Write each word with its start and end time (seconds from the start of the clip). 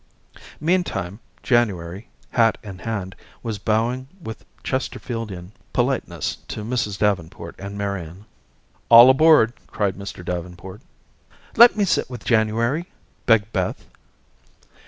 Meantime, 0.59 1.19
January, 1.43 2.09
hat 2.31 2.57
in 2.63 2.79
hand, 2.79 3.15
was 3.43 3.59
bowing 3.59 4.07
with 4.19 4.45
Chesterfieldian 4.63 5.51
politeness 5.73 6.37
to 6.47 6.63
Mrs. 6.63 6.97
Davenport 6.97 7.53
and 7.59 7.77
Marian. 7.77 8.25
"All 8.89 9.11
aboard," 9.11 9.53
cried 9.67 9.95
Mr. 9.95 10.25
Davenport. 10.25 10.81
"Let 11.55 11.77
me 11.77 11.85
sit 11.85 12.09
with 12.09 12.25
January," 12.25 12.87
begged 13.27 13.53
Beth. 13.53 13.85